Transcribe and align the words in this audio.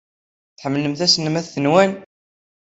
Tḥemmlemt 0.57 1.05
iselmaden-nwent? 1.05 1.93